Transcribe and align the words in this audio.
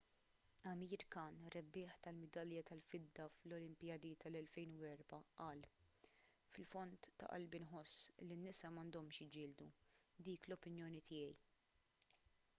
amir 0.69 1.01
khan 1.15 1.35
rebbieħ 1.55 1.97
ta' 2.05 2.11
midalja 2.19 2.61
tal-fidda 2.69 3.25
fl-olimpijadi 3.33 4.13
tal-2004 4.23 5.05
qal 5.41 5.61
fil-fond 6.55 7.09
ta' 7.11 7.29
qalbi 7.35 7.59
nħoss 7.67 8.25
li 8.29 8.39
n-nisa 8.39 8.71
m'għandhomx 8.73 9.21
jiġġieldu 9.23 9.67
dik 10.29 10.49
l-opinjoni 10.51 11.03
tiegħi 11.11 11.39